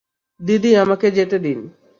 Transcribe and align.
দিদি, 0.39 0.71
আমাকে 0.75 1.07
যেতে 1.11 1.37
দিন। 1.39 1.59